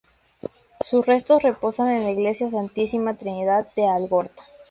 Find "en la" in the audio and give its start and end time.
1.89-2.09